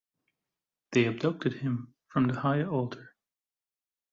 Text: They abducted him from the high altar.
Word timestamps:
They 0.93 1.05
abducted 1.05 1.53
him 1.59 1.93
from 2.07 2.25
the 2.27 2.39
high 2.39 2.63
altar. 2.63 3.13